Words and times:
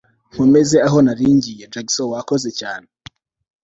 nkomeze 0.33 0.77
aho 0.87 0.97
nari 1.05 1.25
ngiye 1.37 1.65
Jackson 1.73 2.09
wakoze 2.13 2.49
cyane 2.59 2.87